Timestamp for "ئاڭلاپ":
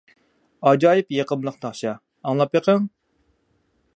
2.29-2.55